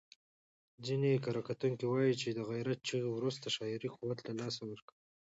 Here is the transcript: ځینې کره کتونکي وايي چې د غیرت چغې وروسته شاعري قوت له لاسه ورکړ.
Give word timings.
ځینې 0.85 1.21
کره 1.25 1.41
کتونکي 1.49 1.85
وايي 1.87 2.13
چې 2.21 2.29
د 2.31 2.39
غیرت 2.49 2.79
چغې 2.87 3.09
وروسته 3.13 3.47
شاعري 3.55 3.89
قوت 3.95 4.19
له 4.23 4.33
لاسه 4.39 4.61
ورکړ. 4.69 4.93